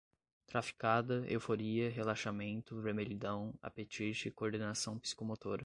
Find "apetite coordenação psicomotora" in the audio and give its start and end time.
3.61-5.59